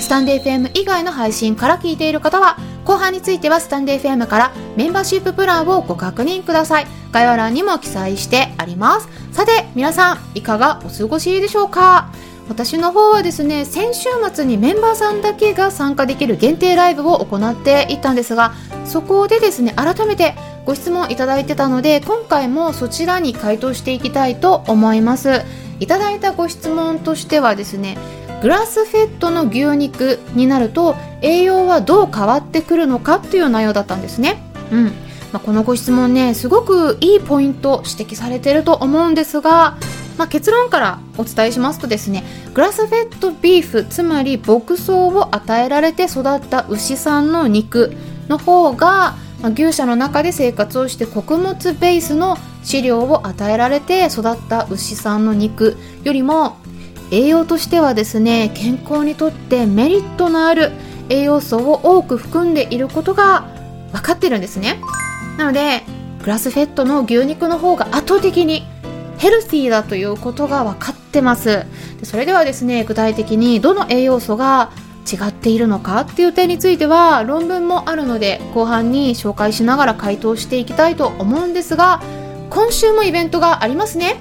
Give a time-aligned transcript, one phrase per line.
[0.00, 6.86] スタンデー FM 以外の配信から聞いている方は後半についてはスタンデー FM からメンバーシッププランをご確認ください。
[7.10, 9.08] 概要欄にも記載してあります。
[9.32, 12.10] さて、皆さん、いかがお過ごしでしょうか？
[12.48, 18.52] 私の方はですね、先週末にメンバーさんだけが参加できる限定ライブを行っていったんですが、
[18.84, 25.42] そこでですね、改めてご質問いただいてたので、今回もそちらに回答していきたいと思います。
[25.80, 27.98] いただいたご質問としてはですね、
[28.42, 34.42] グラスフェットの牛肉になると栄養はどう変わってくるのかっていう内容だったんですね。
[34.70, 34.84] うん
[35.32, 39.76] まあ、このご質問ねすごくいいポイント指摘されてると思うんですが、
[40.18, 47.92] まあ、結論からお伝えしますとですねグラスフェットビーフつまり牧草を与えられて育った牛さんの肉
[48.28, 56.56] の方が、まあ、牛舎の中で生活をして穀物ベースの飼料を与えられて育った牛さんの肉よりも
[57.10, 60.72] 栄養としてはですね健康にとってメリットのある
[61.08, 63.46] 栄養素を多く含んでいることが
[63.92, 64.80] 分かってるんですね。
[65.38, 65.82] なので
[66.22, 68.66] グラスフェットの牛肉の方が圧倒的に
[69.18, 71.64] ヘルシーだということが分かってます。
[72.00, 74.70] でそれではですね具体的にどの栄養素が
[75.10, 82.02] 違っているのかっていう点については論文もあるので後半に紹介しながら回答していきたいと思うんですが
[82.50, 84.20] 今週もイベントがありますね。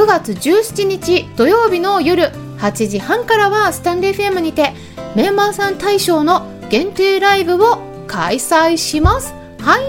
[0.00, 4.72] 9月17日土曜日の夜8時半からはスタンデー FM にて
[5.14, 7.76] メンバーさん対象の限定ライブを
[8.06, 9.34] 開催します。
[9.60, 9.82] はい。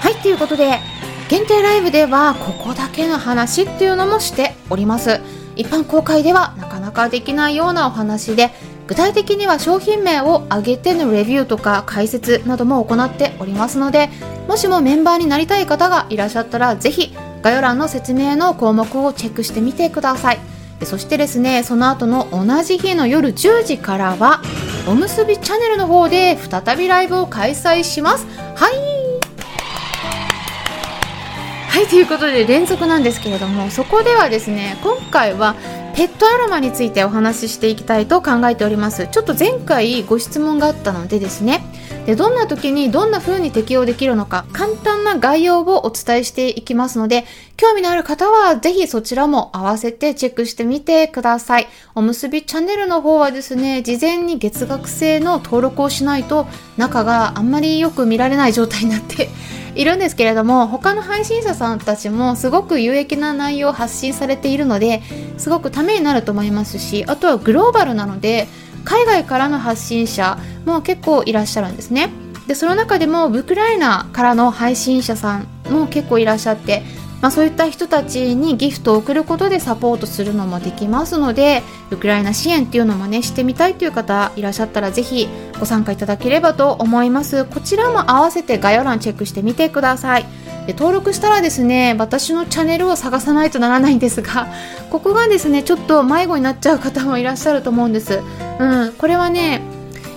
[0.00, 0.80] はいということで
[1.28, 5.20] 限定ライブではここだけの話っていうのもしております。
[5.54, 8.50] 一般公開ではなかなかできないようなお話で
[8.86, 14.10] 具体的には商品名を挙げてのレビューとか解説なども行っておりますので
[14.48, 20.38] もしもメンバーになりたい方がいらっしゃったらぜひ概要欄の説明の項目をチェックしてみてください。
[20.84, 24.42] そしてですねその後の同じ日の夜10時からは
[24.88, 28.26] おむすびチャンネルの方で再びライブを開催します。
[28.56, 29.02] はい。
[31.68, 35.56] はいということで連続なんですけれどもそこではですね今回は
[35.94, 39.08] ペットアロマについてお話ししていきたいと考えております。
[39.08, 41.62] ちょっと前回ご質問があったのでですね。
[42.06, 47.24] でどんな時にどんな風に適用できるのか簡単な概要をお伝えしていきますので
[47.56, 51.68] 興味のある方はぜひそちらも合わせてチェックしてみてください。
[51.94, 59.28] おむすびチャンネルの方はですね事前に月額制の登録をしないと中があんまりよく見られない状態になって
[59.74, 65.02] いるんですけれども他の配信者さんたちもすごく有益な内容を発信されているので
[65.38, 68.48] すごくためになると思いますしあとはグローバルなので
[68.84, 72.10] 海外からの発信者も結構いらっしゃるんですね。
[72.46, 76.82] でその中でもウクライナからの配信者さんも結構いらっしゃって
[77.22, 85.28] まあ、そういった人たちにギフトを送ることでサポートするのもできますのでウクライナ支援っていうのもねしてみたいという方いらっしゃったらぜひ
[85.58, 87.44] ご参加いただければと思います。
[87.44, 90.26] こちらも合わせて概要欄チェックしてみてください。
[90.66, 94.48] で登録したらですね私のチャンネルを探さないとならないんですが
[94.90, 98.20] ここがですねちょっと迷子になっちゃう方もいらっしゃると思うんです。
[98.58, 99.62] うんこれはね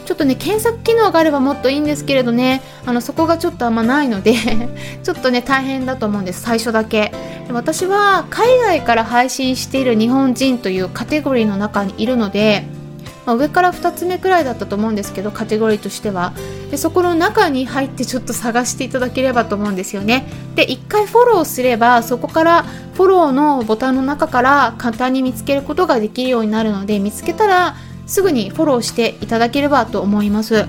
[0.05, 2.61] ちょっとね検索機能があればもっといいんですけれどね。
[2.85, 4.33] あのそこがちょっとあんまないので
[5.03, 6.41] ちょっとね大変だと思うんです。
[6.41, 7.11] 最初だけ。
[7.51, 12.67] 私は海外から配信している日本人というカテゴリーの中にいるので、
[13.25, 16.33] まあ、上から2つ目くらいだったと思うんですけどカテゴリーとしては。
[16.69, 20.27] でそこの中に入ってちょっと探していただければと思うんですよね。
[20.55, 30.65] で1回フォローすればそこからフォローのボタンの中から簡単に見つけることができるようになるので見つけたらすぐにフォローしていただければと思います。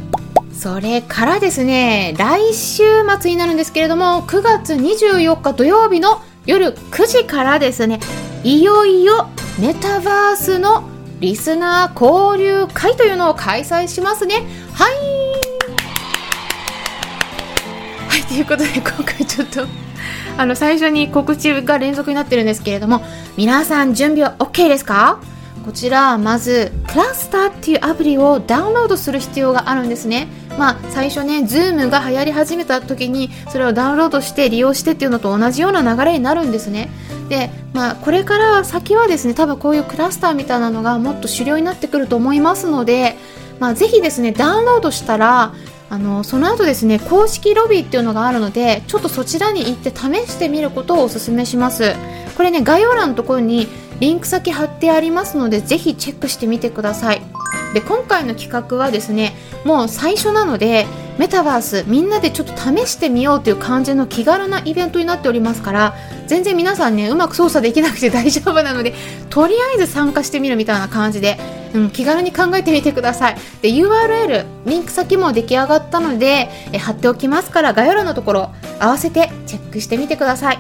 [0.53, 2.83] それからですね来週
[3.21, 8.01] 末になるんですけれども9月24日土曜日の夜9時からですね
[8.43, 9.29] いよいよ
[9.59, 10.89] メタバースの
[11.21, 14.47] リスナー交流会というのを開催しますね。
[14.73, 14.97] はい。
[18.09, 19.67] はいということで今回ちょっと
[20.39, 23.03] あの最初に告知が連続になってるんですけれども
[23.37, 25.21] 皆さん準備は OK ですか？
[25.67, 30.29] こちらまずクラスターっていうアプリをダウンロードする必要があるんですね。
[30.57, 36.89] まあ最初ね Zoom が流行り始めた時にそれをダウンロードして利用してっていうのと同じような流れになるんですね。
[37.29, 43.17] でまあこれから先はですね多分こういうクラスターみたいなのがもっと主流になってくると思いますので
[43.59, 45.55] まあ、ぜひですねダウンロードしたら
[45.89, 51.95] あのその後ですね公式ロビーっていうのがあるのでちょっとそちらに行って試してみることをおすすめします。
[52.37, 53.69] これね概要欄のところに
[54.01, 57.23] リンク先貼ってありますのでぜひチェックしてみてください。
[57.73, 59.35] で今回の企画はですね
[59.65, 60.87] もう最初なので
[61.19, 65.95] メタバースみんなでちょっと試してみようという感じの気軽なイベントになっておりますから
[66.27, 68.93] 全然皆さんねうまく操作できなくて大丈夫なので
[69.31, 71.39] とりあえず参加してみるみたいな感じで、
[71.77, 73.37] うん、気軽に考えてみてください。
[73.61, 78.51] で URL リンク先も出来上がったのでえ貼っておきますから概要欄のところ
[78.81, 80.59] 合わせてチェックしてみてください。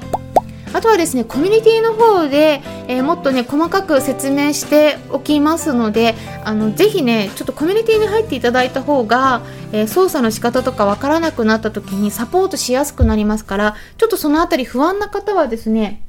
[0.73, 6.15] あとはですねコミュニティの方で、えー、もっとね細かく説明しておきますので
[6.45, 9.41] あのぜひねちょっとコミュニティに入っていただいた方が、
[9.73, 16.03] えー、操作の仕方とかわからなくなった時にサポートしやすくなりますからちょっとそのあたり不安な方はですね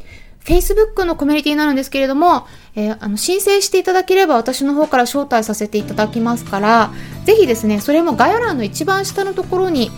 [0.48, 6.92] Facebook のコミュニティになるんですけれども、えー、あの申請していただければ私の方から招待させていただきますから
[7.26, 9.92] ぜひですねそれも概要欄の一番下のところに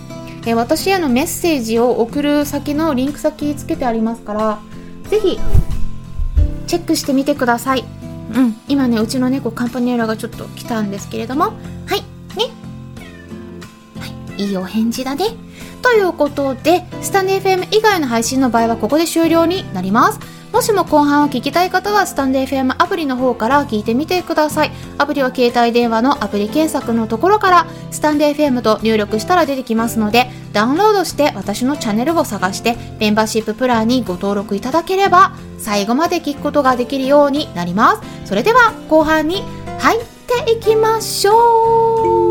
[0.46, 4.60] え私へのメッセージを送る先のリンク先つけてありますから
[5.10, 5.40] ぜひ
[6.70, 7.84] チェックしてみてください。
[8.32, 8.56] うん。
[8.68, 11.46] 今ねうちの猫カンパニエラがちょっと来たんですけれども。
[11.46, 11.52] は
[11.96, 12.02] い。
[12.38, 12.46] ね。
[14.00, 14.06] は
[14.38, 14.44] い。
[14.44, 15.26] いいお返事だね。
[15.82, 20.39] ということでスタンデー FM 以外の配信の場合はここで終了になります。
[20.52, 24.72] もしも後半を聞きたい方はスタンデー FM アプリの方から聞いてみてください。
[24.98, 38.28] アプリは携帯電話のアプリ検索のところからスタンデー FM と入力したら出てきますのでダウンロードして私のチャンネルを探してメンバーシッププランにご登録いただければ最後まで聞くことができるようになります。
[38.28, 39.44] それでは後半に
[39.80, 40.06] 入っ
[40.46, 42.29] ていきましょう